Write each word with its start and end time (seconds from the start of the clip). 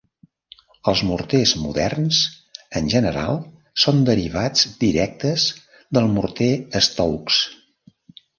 Els 0.91 1.01
morters 1.09 1.51
moderns 1.65 2.21
en 2.79 2.87
general 2.93 3.37
són 3.83 4.01
derivats 4.09 4.65
directes 4.87 5.47
del 5.99 6.11
morter 6.17 6.51
Stokes. 6.89 7.39